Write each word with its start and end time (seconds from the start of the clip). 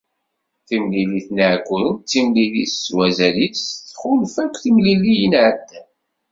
Timlilit 0.67 1.27
n 1.29 1.37
Yiɛekkuren 1.41 1.95
d 1.97 2.05
timlilit 2.11 2.73
s 2.83 2.85
wazal-is, 2.95 3.63
txulef 3.89 4.35
akk 4.43 4.55
timliliyin 4.63 5.33
iɛeddan. 5.41 5.89